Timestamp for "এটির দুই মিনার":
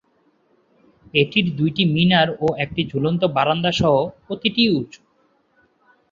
1.13-2.27